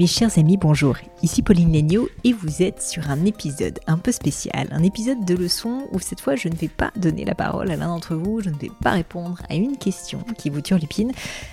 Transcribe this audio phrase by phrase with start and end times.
[0.00, 0.96] Mes chers amis, bonjour.
[1.22, 5.34] Ici Pauline Legnaud et vous êtes sur un épisode un peu spécial, un épisode de
[5.34, 8.40] leçon où cette fois je ne vais pas donner la parole à l'un d'entre vous,
[8.40, 11.12] je ne vais pas répondre à une question qui vous turlupine.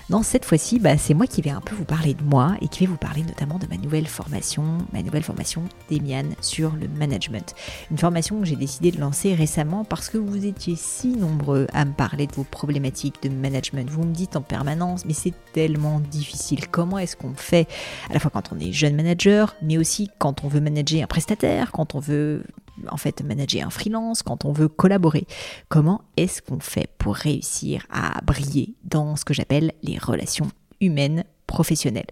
[0.09, 2.69] Non, cette fois-ci, bah, c'est moi qui vais un peu vous parler de moi et
[2.69, 6.87] qui vais vous parler notamment de ma nouvelle formation, ma nouvelle formation d'Emian sur le
[6.87, 7.53] management.
[7.91, 11.83] Une formation que j'ai décidé de lancer récemment parce que vous étiez si nombreux à
[11.83, 13.89] me parler de vos problématiques de management.
[13.89, 16.69] Vous me dites en permanence, mais c'est tellement difficile.
[16.69, 17.67] Comment est-ce qu'on fait
[18.09, 21.07] à la fois quand on est jeune manager, mais aussi quand on veut manager un
[21.07, 22.43] prestataire, quand on veut
[22.87, 25.25] en fait manager un freelance, quand on veut collaborer.
[25.69, 31.23] Comment est-ce qu'on fait pour réussir à briller dans ce que j'appelle les relations humaines
[31.47, 32.11] professionnelles?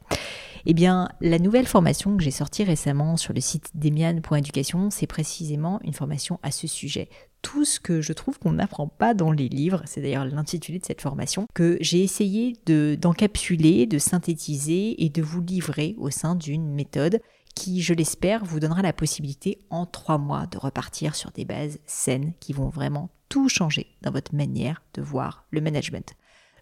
[0.66, 5.80] Eh bien, la nouvelle formation que j'ai sortie récemment sur le site demian.education, c'est précisément
[5.84, 7.08] une formation à ce sujet
[7.46, 10.86] tout ce que je trouve qu'on n'apprend pas dans les livres, c'est d'ailleurs l'intitulé de
[10.86, 16.74] cette formation, que j'ai essayé d'encapsuler, de synthétiser et de vous livrer au sein d'une
[16.74, 17.22] méthode
[17.54, 21.78] qui, je l'espère, vous donnera la possibilité en trois mois de repartir sur des bases
[21.86, 26.16] saines qui vont vraiment tout changer dans votre manière de voir le management.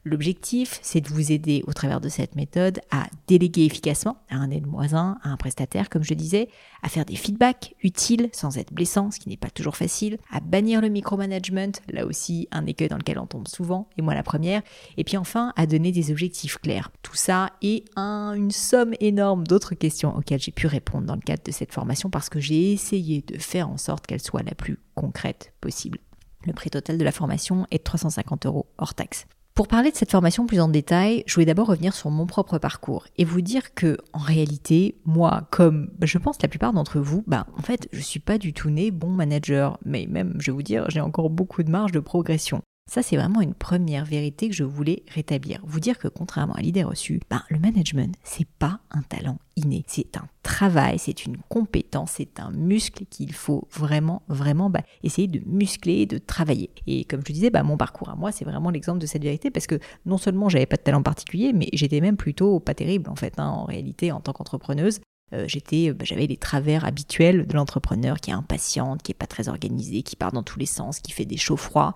[0.06, 4.52] L'objectif, c'est de vous aider au travers de cette méthode à déléguer efficacement à un
[4.52, 6.50] aide-moisin, à un prestataire, comme je disais,
[6.82, 10.42] à faire des feedbacks utiles sans être blessant, ce qui n'est pas toujours facile, à
[10.42, 14.24] bannir le micromanagement, là aussi un écueil dans lequel on tombe souvent, et moi la
[14.24, 14.62] première,
[14.98, 16.92] et puis enfin à donner des objectifs clairs.
[17.02, 21.44] Tout ça et une somme énorme d'autres questions auxquelles j'ai pu répondre dans le cadre
[21.44, 24.80] de cette formation parce que j'ai essayé de faire en sorte qu'elle soit la plus
[24.96, 26.00] concrète possible.
[26.46, 29.28] Le prix total de la formation est de 350 euros hors taxe.
[29.56, 32.58] Pour parler de cette formation plus en détail, je voulais d'abord revenir sur mon propre
[32.58, 37.24] parcours et vous dire que, en réalité, moi, comme je pense la plupart d'entre vous,
[37.28, 40.56] bah, en fait, je suis pas du tout né bon manager, mais même, je vais
[40.56, 42.64] vous dire, j'ai encore beaucoup de marge de progression.
[42.86, 45.62] Ça, c'est vraiment une première vérité que je voulais rétablir.
[45.64, 49.86] Vous dire que contrairement à l'idée reçue, ben, le management, c'est pas un talent inné.
[49.88, 55.30] C'est un travail, c'est une compétence, c'est un muscle qu'il faut vraiment, vraiment bah, essayer
[55.30, 56.72] de muscler, de travailler.
[56.86, 59.50] Et comme je disais, bah, mon parcours à moi, c'est vraiment l'exemple de cette vérité
[59.50, 63.10] parce que non seulement j'avais pas de talent particulier, mais j'étais même plutôt pas terrible
[63.10, 65.00] en fait, hein, en réalité, en tant qu'entrepreneuse.
[65.34, 69.26] Euh, j'étais, bah, j'avais les travers habituels de l'entrepreneur qui est impatiente, qui est pas
[69.26, 71.96] très organisé, qui part dans tous les sens, qui fait des chauds froids.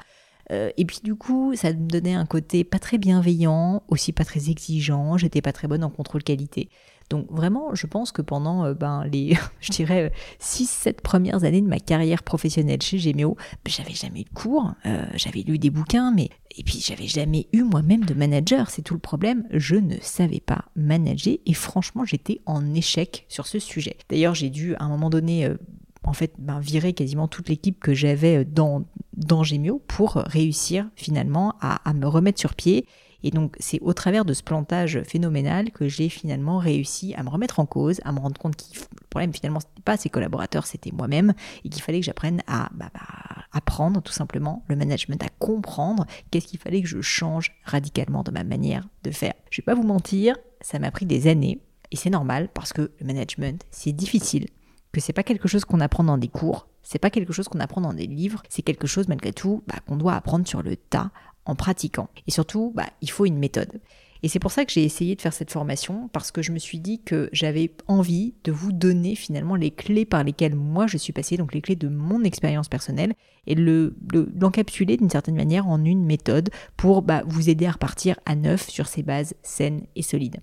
[0.51, 4.25] Euh, et puis du coup, ça me donnait un côté pas très bienveillant, aussi pas
[4.25, 6.69] très exigeant, j'étais pas très bonne en contrôle qualité.
[7.09, 11.67] Donc vraiment, je pense que pendant euh, ben, les, je dirais, 6-7 premières années de
[11.67, 13.35] ma carrière professionnelle chez ben,
[13.65, 17.47] j'avais jamais eu de cours, euh, j'avais lu des bouquins, mais et puis j'avais jamais
[17.53, 22.03] eu moi-même de manager, c'est tout le problème, je ne savais pas manager et franchement
[22.03, 23.95] j'étais en échec sur ce sujet.
[24.09, 25.47] D'ailleurs j'ai dû à un moment donné
[26.03, 28.85] en fait ben, virer quasiment toute l'équipe que j'avais dans,
[29.17, 32.87] dans Gemio pour réussir finalement à, me remettre sur pied.
[33.23, 37.29] Et donc c'est au travers de ce plantage phénoménal que j'ai finalement réussi à me
[37.29, 40.67] remettre en cause, à me rendre compte que le problème finalement c'était pas ses collaborateurs,
[40.67, 41.33] c'était moi-même
[41.65, 43.01] et qu'il fallait que j'apprenne à bah, bah,
[43.51, 48.31] apprendre tout simplement le management, à comprendre qu'est-ce qu'il fallait que je change radicalement dans
[48.31, 49.33] ma manière de faire.
[49.49, 51.59] Je vais pas vous mentir, ça m'a pris des années
[51.89, 54.45] et c'est normal parce que le management c'est difficile,
[55.01, 57.81] c'est pas quelque chose qu'on apprend dans des cours, c'est pas quelque chose qu'on apprend
[57.81, 61.11] dans des livres, c'est quelque chose malgré tout bah, qu'on doit apprendre sur le tas
[61.45, 62.09] en pratiquant.
[62.27, 63.79] Et surtout, bah, il faut une méthode.
[64.23, 66.59] Et c'est pour ça que j'ai essayé de faire cette formation, parce que je me
[66.59, 70.97] suis dit que j'avais envie de vous donner finalement les clés par lesquelles moi je
[70.97, 73.13] suis passée, donc les clés de mon expérience personnelle,
[73.45, 78.35] et l'encapsuler d'une certaine manière en une méthode pour bah, vous aider à repartir à
[78.35, 80.41] neuf sur ces bases saines et solides.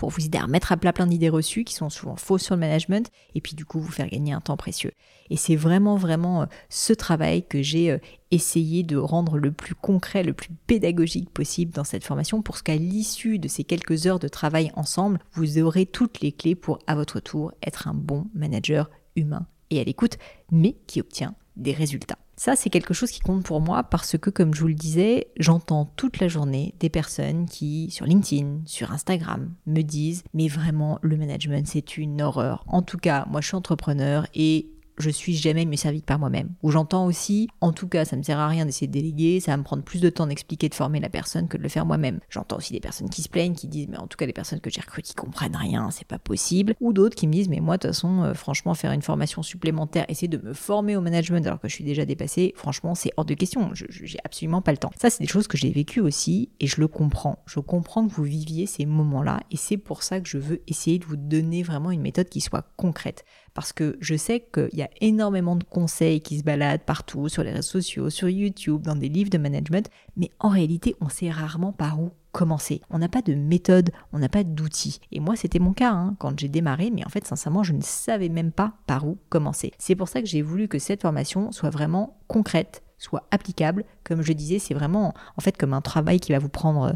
[0.00, 2.54] Pour vous aider à remettre à plat plein d'idées reçues qui sont souvent fausses sur
[2.54, 4.92] le management et puis du coup vous faire gagner un temps précieux.
[5.28, 7.98] Et c'est vraiment vraiment euh, ce travail que j'ai euh,
[8.30, 12.76] essayé de rendre le plus concret, le plus pédagogique possible dans cette formation pour qu'à
[12.76, 16.94] l'issue de ces quelques heures de travail ensemble, vous aurez toutes les clés pour à
[16.94, 20.16] votre tour être un bon manager humain et à l'écoute,
[20.50, 22.18] mais qui obtient des résultats.
[22.40, 25.26] Ça, c'est quelque chose qui compte pour moi parce que, comme je vous le disais,
[25.38, 30.98] j'entends toute la journée des personnes qui, sur LinkedIn, sur Instagram, me disent Mais vraiment,
[31.02, 32.64] le management, c'est une horreur.
[32.66, 36.18] En tout cas, moi, je suis entrepreneur et je suis jamais mieux servi que par
[36.18, 36.50] moi-même.
[36.62, 39.52] Ou j'entends aussi, en tout cas, ça me sert à rien d'essayer de déléguer, ça
[39.52, 41.86] va me prendre plus de temps d'expliquer, de former la personne que de le faire
[41.86, 42.20] moi-même.
[42.28, 44.60] J'entends aussi des personnes qui se plaignent, qui disent, mais en tout cas, les personnes
[44.60, 46.74] que j'ai recrutées comprennent rien, c'est pas possible.
[46.80, 49.42] Ou d'autres qui me disent, mais moi, de toute façon, euh, franchement, faire une formation
[49.42, 53.10] supplémentaire, essayer de me former au management alors que je suis déjà dépassée, franchement, c'est
[53.16, 53.70] hors de question.
[53.74, 54.90] J'ai absolument pas le temps.
[55.00, 57.42] Ça, c'est des choses que j'ai vécues aussi et je le comprends.
[57.46, 60.98] Je comprends que vous viviez ces moments-là et c'est pour ça que je veux essayer
[60.98, 63.24] de vous donner vraiment une méthode qui soit concrète
[63.54, 67.42] parce que je sais qu'il y a énormément de conseils qui se baladent partout, sur
[67.42, 71.30] les réseaux sociaux, sur YouTube, dans des livres de management, mais en réalité, on sait
[71.30, 72.80] rarement par où commencer.
[72.90, 75.00] On n'a pas de méthode, on n'a pas d'outils.
[75.10, 77.82] Et moi, c'était mon cas hein, quand j'ai démarré, mais en fait, sincèrement, je ne
[77.82, 79.72] savais même pas par où commencer.
[79.78, 83.84] C'est pour ça que j'ai voulu que cette formation soit vraiment concrète, soit applicable.
[84.04, 86.92] Comme je disais, c'est vraiment en fait comme un travail qui va vous prendre, euh,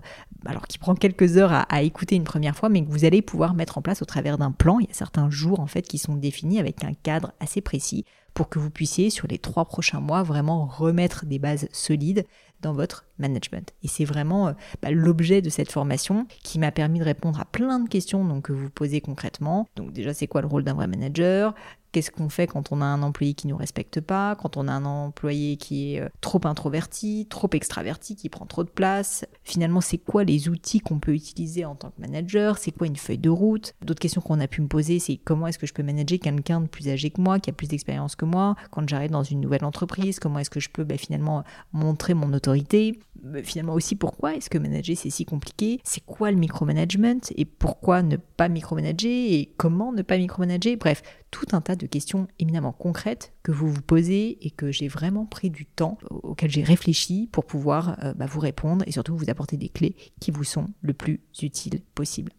[0.46, 3.54] alors qui prend quelques heures à, écouter une première fois, mais que vous allez pouvoir
[3.54, 4.78] mettre en place au travers d'un plan.
[4.78, 8.04] Il y a certains jours en fait qui sont définis avec un cadre assez précis
[8.34, 12.24] pour que vous puissiez sur les trois prochains mois vraiment remettre des bases solides
[12.60, 13.72] dans votre management.
[13.82, 14.52] Et c'est vraiment euh,
[14.82, 18.44] bah, l'objet de cette formation qui m'a permis de répondre à plein de questions donc,
[18.44, 19.68] que vous posez concrètement.
[19.76, 21.54] Donc déjà, c'est quoi le rôle d'un vrai manager?
[21.94, 24.67] Qu'est-ce qu'on fait quand on a un employé qui ne nous respecte pas, quand on
[24.67, 29.25] a un employé qui est euh, trop introverti, trop extraverti, qui prend trop de place?
[29.44, 32.58] Finalement, c'est quoi les outils qu'on peut utiliser en tant que manager?
[32.58, 33.75] C'est quoi une feuille de route?
[33.81, 36.62] D'autres questions qu'on a pu me poser, c'est comment est-ce que je peux manager quelqu'un
[36.62, 39.40] de plus âgé que moi, qui a plus d'expérience que moi, quand j'arrive dans une
[39.40, 40.19] nouvelle entreprise?
[40.19, 42.99] Comment est-ce que je peux bah, finalement montrer mon autorité?
[43.43, 45.81] Finalement aussi, pourquoi est-ce que manager c'est si compliqué?
[45.85, 47.21] C'est quoi le micromanagement?
[47.37, 49.32] Et pourquoi ne pas micromanager?
[49.32, 50.76] Et comment ne pas micromanager?
[50.76, 54.88] Bref, tout un tas de questions éminemment concrètes que vous vous posez et que j'ai
[54.88, 59.17] vraiment pris du temps, auquel j'ai réfléchi pour pouvoir euh, bah, vous répondre et surtout
[59.17, 62.32] vous apporter des clés qui vous sont le plus utiles possible.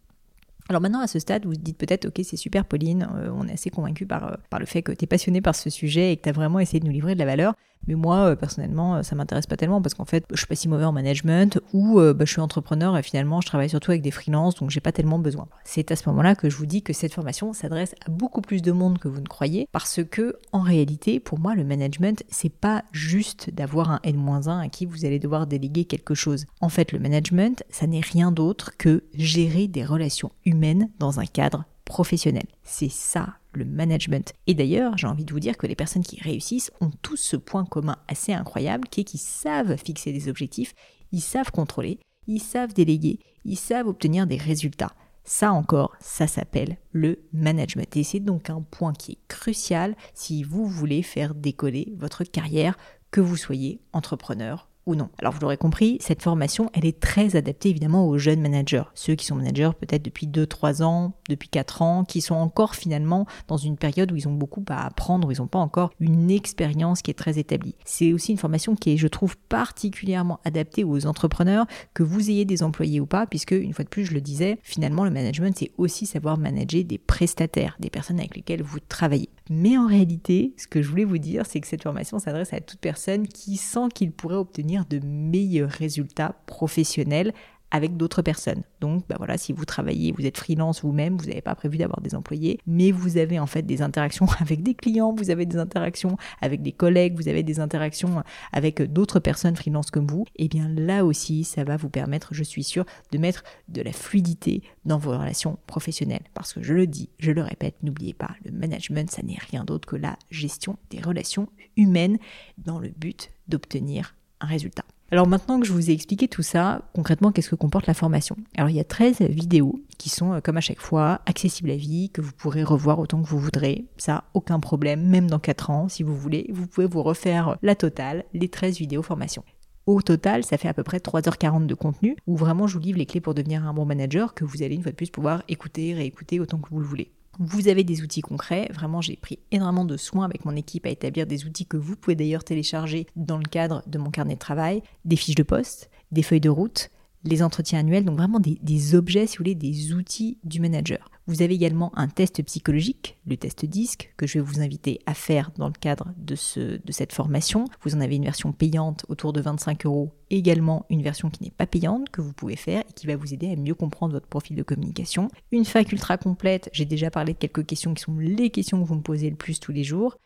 [0.68, 3.52] Alors maintenant, à ce stade, vous dites peut-être, ok, c'est super Pauline, euh, on est
[3.52, 6.16] assez convaincu par, euh, par le fait que tu es passionné par ce sujet et
[6.16, 7.54] que tu as vraiment essayé de nous livrer de la valeur.
[7.86, 10.54] Mais moi, euh, personnellement, euh, ça m'intéresse pas tellement parce qu'en fait, je suis pas
[10.54, 13.90] si mauvais en management ou euh, bah, je suis entrepreneur et finalement, je travaille surtout
[13.90, 15.48] avec des freelances, donc j'ai pas tellement besoin.
[15.64, 18.62] C'est à ce moment-là que je vous dis que cette formation s'adresse à beaucoup plus
[18.62, 22.52] de monde que vous ne croyez parce que, en réalité, pour moi, le management, c'est
[22.52, 26.46] pas juste d'avoir un N-1 à qui vous allez devoir déléguer quelque chose.
[26.60, 31.26] En fait, le management, ça n'est rien d'autre que gérer des relations humaines dans un
[31.26, 32.44] cadre professionnel.
[32.64, 34.32] C'est ça le management.
[34.46, 37.36] Et d'ailleurs, j'ai envie de vous dire que les personnes qui réussissent ont tous ce
[37.36, 40.74] point commun assez incroyable qui est qu'ils savent fixer des objectifs,
[41.12, 44.94] ils savent contrôler, ils savent déléguer, ils savent obtenir des résultats.
[45.24, 47.96] Ça encore, ça s'appelle le management.
[47.96, 52.76] Et c'est donc un point qui est crucial si vous voulez faire décoller votre carrière,
[53.10, 55.08] que vous soyez entrepreneur non.
[55.18, 59.14] Alors vous l'aurez compris, cette formation, elle est très adaptée évidemment aux jeunes managers, ceux
[59.14, 63.56] qui sont managers peut-être depuis 2-3 ans, depuis 4 ans, qui sont encore finalement dans
[63.56, 67.02] une période où ils ont beaucoup à apprendre, où ils n'ont pas encore une expérience
[67.02, 67.74] qui est très établie.
[67.84, 72.44] C'est aussi une formation qui est, je trouve, particulièrement adaptée aux entrepreneurs, que vous ayez
[72.44, 75.56] des employés ou pas, puisque, une fois de plus, je le disais, finalement, le management,
[75.58, 79.30] c'est aussi savoir manager des prestataires, des personnes avec lesquelles vous travaillez.
[79.48, 82.60] Mais en réalité, ce que je voulais vous dire, c'est que cette formation s'adresse à
[82.60, 87.32] toute personne qui sent qu'il pourrait obtenir de meilleurs résultats professionnels
[87.70, 88.62] avec d'autres personnes.
[88.80, 92.00] Donc bah voilà, si vous travaillez, vous êtes freelance vous-même, vous n'avez pas prévu d'avoir
[92.00, 95.58] des employés, mais vous avez en fait des interactions avec des clients, vous avez des
[95.58, 100.44] interactions avec des collègues, vous avez des interactions avec d'autres personnes freelance comme vous, et
[100.44, 103.92] eh bien là aussi, ça va vous permettre, je suis sûre, de mettre de la
[103.92, 106.24] fluidité dans vos relations professionnelles.
[106.34, 109.64] Parce que je le dis, je le répète, n'oubliez pas, le management, ça n'est rien
[109.64, 112.18] d'autre que la gestion des relations humaines
[112.58, 114.84] dans le but d'obtenir résultat.
[115.12, 118.36] Alors maintenant que je vous ai expliqué tout ça, concrètement, qu'est-ce que comporte la formation?
[118.56, 121.76] Alors il y a 13 vidéos qui sont, euh, comme à chaque fois, accessibles à
[121.76, 123.84] vie, que vous pourrez revoir autant que vous voudrez.
[123.98, 127.76] Ça, aucun problème, même dans 4 ans, si vous voulez, vous pouvez vous refaire la
[127.76, 129.44] totale, les 13 vidéos formation.
[129.86, 132.98] Au total, ça fait à peu près 3h40 de contenu où vraiment je vous livre
[132.98, 135.44] les clés pour devenir un bon manager que vous allez une fois de plus pouvoir
[135.46, 137.12] écouter, réécouter autant que vous le voulez.
[137.38, 138.68] Vous avez des outils concrets.
[138.72, 141.96] Vraiment, j'ai pris énormément de soin avec mon équipe à établir des outils que vous
[141.96, 145.90] pouvez d'ailleurs télécharger dans le cadre de mon carnet de travail, des fiches de poste,
[146.12, 146.90] des feuilles de route,
[147.24, 151.10] les entretiens annuels, donc vraiment des, des objets, si vous voulez, des outils du manager.
[151.28, 155.14] Vous avez également un test psychologique, le test DISC, que je vais vous inviter à
[155.14, 157.64] faire dans le cadre de cette formation.
[157.82, 161.50] Vous en avez une version payante autour de 25 euros, également une version qui n'est
[161.50, 164.28] pas payante que vous pouvez faire et qui va vous aider à mieux comprendre votre
[164.28, 165.28] profil de communication.
[165.50, 168.86] Une fac ultra complète, j'ai déjà parlé de quelques questions qui sont les questions que
[168.86, 170.16] vous me posez le plus tous les jours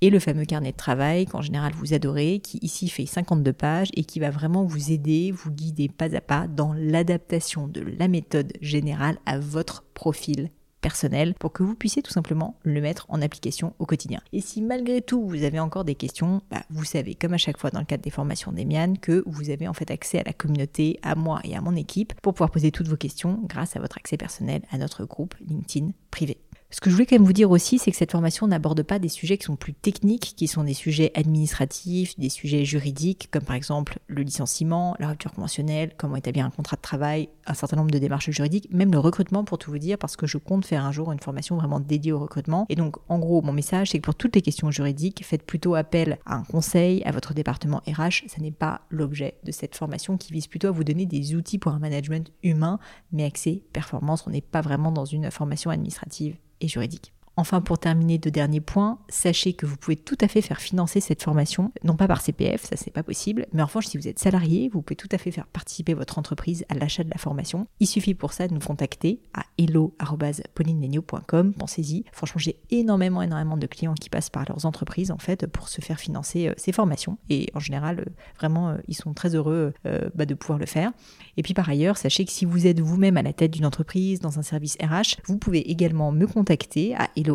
[0.00, 3.88] et le fameux carnet de travail qu'en général vous adorez, qui ici fait 52 pages
[3.94, 8.08] et qui va vraiment vous aider, vous guider pas à pas dans l'adaptation de la
[8.08, 13.22] méthode générale à votre profil personnel pour que vous puissiez tout simplement le mettre en
[13.22, 14.20] application au quotidien.
[14.32, 17.58] Et si malgré tout vous avez encore des questions, bah, vous savez comme à chaque
[17.58, 20.32] fois dans le cadre des formations d'Emian que vous avez en fait accès à la
[20.32, 23.80] communauté, à moi et à mon équipe pour pouvoir poser toutes vos questions grâce à
[23.80, 26.38] votre accès personnel à notre groupe LinkedIn privé.
[26.72, 29.00] Ce que je voulais quand même vous dire aussi, c'est que cette formation n'aborde pas
[29.00, 33.42] des sujets qui sont plus techniques, qui sont des sujets administratifs, des sujets juridiques, comme
[33.42, 37.76] par exemple le licenciement, la rupture conventionnelle, comment établir un contrat de travail, un certain
[37.76, 40.64] nombre de démarches juridiques, même le recrutement pour tout vous dire, parce que je compte
[40.64, 42.66] faire un jour une formation vraiment dédiée au recrutement.
[42.68, 45.74] Et donc, en gros, mon message, c'est que pour toutes les questions juridiques, faites plutôt
[45.74, 48.28] appel à un conseil, à votre département RH.
[48.28, 51.58] Ça n'est pas l'objet de cette formation qui vise plutôt à vous donner des outils
[51.58, 52.78] pour un management humain,
[53.10, 54.24] mais axé performance.
[54.28, 57.12] On n'est pas vraiment dans une formation administrative et juridique.
[57.40, 61.00] Enfin, pour terminer, deux derniers points, sachez que vous pouvez tout à fait faire financer
[61.00, 64.08] cette formation, non pas par CPF, ça c'est pas possible, mais en revanche, si vous
[64.08, 67.16] êtes salarié, vous pouvez tout à fait faire participer votre entreprise à l'achat de la
[67.16, 67.66] formation.
[67.80, 72.04] Il suffit pour ça de nous contacter à hello.paulinenegno.com, pensez-y.
[72.12, 75.80] Franchement, j'ai énormément, énormément de clients qui passent par leurs entreprises en fait pour se
[75.80, 78.04] faire financer euh, ces formations et en général, euh,
[78.38, 79.72] vraiment, euh, ils sont très heureux
[80.14, 80.92] bah, de pouvoir le faire.
[81.38, 84.20] Et puis par ailleurs, sachez que si vous êtes vous-même à la tête d'une entreprise,
[84.20, 87.29] dans un service RH, vous pouvez également me contacter à hello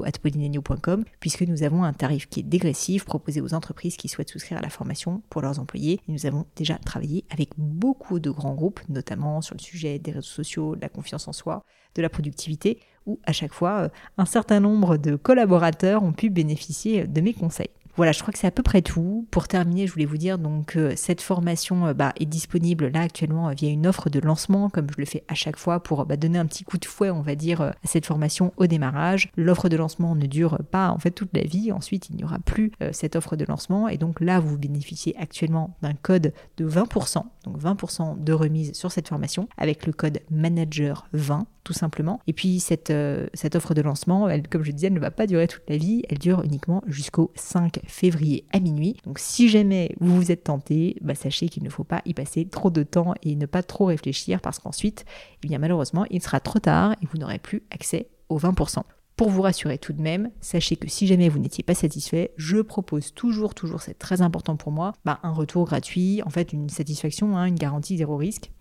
[1.19, 4.61] puisque nous avons un tarif qui est dégressif proposé aux entreprises qui souhaitent souscrire à
[4.61, 5.99] la formation pour leurs employés.
[6.07, 10.11] Et nous avons déjà travaillé avec beaucoup de grands groupes, notamment sur le sujet des
[10.11, 11.63] réseaux sociaux, de la confiance en soi,
[11.95, 16.29] de la productivité, où à chaque fois, euh, un certain nombre de collaborateurs ont pu
[16.29, 17.69] bénéficier de mes conseils.
[17.97, 19.25] Voilà, je crois que c'est à peu près tout.
[19.31, 22.99] Pour terminer, je voulais vous dire donc euh, cette formation euh, bah, est disponible là
[22.99, 26.05] actuellement euh, via une offre de lancement, comme je le fais à chaque fois pour
[26.05, 29.31] bah, donner un petit coup de fouet, on va dire, à cette formation au démarrage.
[29.37, 31.71] L'offre de lancement ne dure pas en fait toute la vie.
[31.71, 35.77] Ensuite, il n'y aura plus cette offre de lancement et donc là, vous bénéficiez actuellement
[35.81, 41.07] d'un code de 20%, donc 20% de remise sur cette formation avec le code manager
[41.13, 42.21] 20 tout simplement.
[42.27, 42.93] Et puis cette,
[43.33, 46.03] cette offre de lancement, comme je disais, elle ne va pas durer toute la vie,
[46.09, 48.97] elle dure uniquement jusqu'au 5 février à minuit.
[49.05, 52.45] Donc si jamais vous vous êtes tenté, bah, sachez qu'il ne faut pas y passer
[52.45, 55.05] trop de temps et ne pas trop réfléchir parce qu'ensuite,
[55.43, 58.83] eh bien malheureusement, il sera trop tard et vous n'aurez plus accès aux 20%.
[59.15, 62.57] Pour vous rassurer tout de même, sachez que si jamais vous n'étiez pas satisfait, je
[62.57, 66.69] propose toujours, toujours, c'est très important pour moi, bah, un retour gratuit, en fait une
[66.69, 68.51] satisfaction, hein, une garantie zéro risque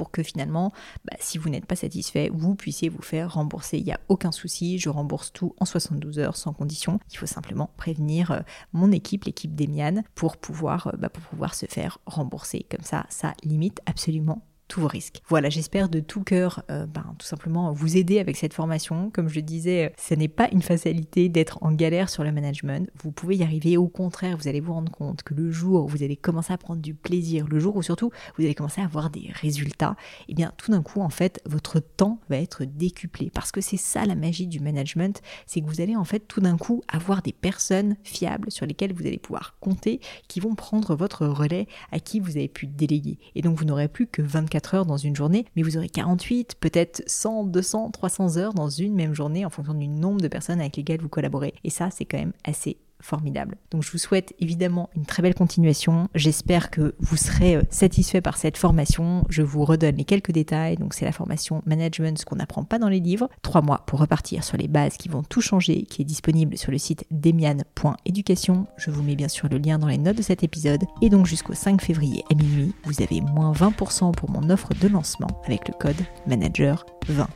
[0.00, 0.72] pour que finalement,
[1.04, 3.76] bah, si vous n'êtes pas satisfait, vous puissiez vous faire rembourser.
[3.76, 6.98] Il n'y a aucun souci, je rembourse tout en 72 heures sans condition.
[7.12, 8.40] Il faut simplement prévenir euh,
[8.72, 12.64] mon équipe, l'équipe d'Emian, pour pouvoir, euh, bah, pour pouvoir se faire rembourser.
[12.70, 15.20] Comme ça, ça limite absolument tous vos risques.
[15.28, 19.10] Voilà, j'espère de tout cœur, euh, ben, tout simplement vous aider avec cette formation.
[19.10, 22.88] Comme je disais, ce n'est pas une fatalité d'être en galère sur le management.
[23.02, 23.76] Vous pouvez y arriver.
[23.76, 26.58] Au contraire, vous allez vous rendre compte que le jour où vous allez commencer à
[26.58, 30.32] prendre du plaisir, le jour où surtout vous allez commencer à avoir des résultats, et
[30.32, 33.30] eh bien tout d'un coup, en fait, votre temps va être décuplé.
[33.34, 36.40] Parce que c'est ça la magie du management, c'est que vous allez en fait tout
[36.40, 40.94] d'un coup avoir des personnes fiables sur lesquelles vous allez pouvoir compter, qui vont prendre
[40.94, 43.18] votre relais, à qui vous avez pu déléguer.
[43.34, 46.56] Et donc vous n'aurez plus que 24 heures dans une journée, mais vous aurez 48,
[46.60, 50.60] peut-être 100, 200, 300 heures dans une même journée en fonction du nombre de personnes
[50.60, 51.54] avec lesquelles vous collaborez.
[51.64, 53.56] Et ça, c'est quand même assez formidable.
[53.70, 56.08] Donc je vous souhaite évidemment une très belle continuation.
[56.14, 59.24] J'espère que vous serez euh, satisfait par cette formation.
[59.28, 60.76] Je vous redonne les quelques détails.
[60.76, 63.28] Donc c'est la formation management, ce qu'on n'apprend pas dans les livres.
[63.42, 66.72] Trois mois pour repartir sur les bases qui vont tout changer, qui est disponible sur
[66.72, 68.66] le site demian.education.
[68.76, 70.84] Je vous mets bien sûr le lien dans les notes de cet épisode.
[71.02, 74.88] Et donc jusqu'au 5 février à minuit, vous avez moins 20% pour mon offre de
[74.88, 77.28] lancement avec le code manager 20.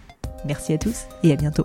[0.47, 1.65] Merci à tous et à bientôt.